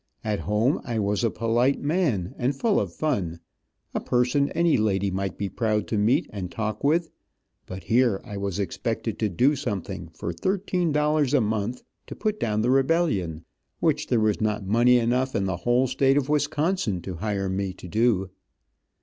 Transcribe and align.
At 0.23 0.39
home, 0.39 0.81
I 0.83 0.97
was 0.97 1.23
a 1.23 1.29
polite 1.29 1.79
man, 1.79 2.33
and 2.39 2.55
full 2.55 2.79
of 2.79 2.91
fun, 2.91 3.39
a 3.93 3.99
person 3.99 4.49
any 4.53 4.75
lady 4.75 5.11
might 5.11 5.37
be 5.37 5.47
proud 5.47 5.85
to 5.89 5.95
meet 5.99 6.27
and 6.33 6.49
talk 6.49 6.83
with, 6.83 7.11
but 7.67 7.83
here 7.83 8.19
I 8.23 8.35
was 8.35 8.57
expected 8.57 9.19
to 9.19 9.29
do 9.29 9.55
something, 9.55 10.07
for 10.15 10.33
thirteen 10.33 10.91
dollars 10.91 11.35
a 11.35 11.41
month, 11.41 11.83
to 12.07 12.15
put 12.15 12.39
down 12.39 12.63
the 12.63 12.71
rebellion, 12.71 13.45
which 13.79 14.07
there 14.07 14.19
was 14.19 14.41
not 14.41 14.65
money 14.65 14.97
enough 14.97 15.35
in 15.35 15.45
the 15.45 15.57
whole 15.57 15.85
state 15.85 16.17
of 16.17 16.29
Wisconsin 16.29 17.03
to 17.03 17.17
hire 17.17 17.47
me 17.47 17.71
to 17.73 17.87
do. 17.87 18.31